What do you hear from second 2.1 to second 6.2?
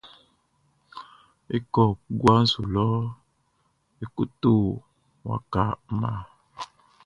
guaʼn su lɔ e ko to waka mma.